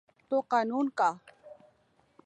تو 0.29 0.41
قانون 0.49 0.89
کا۔ 0.89 1.11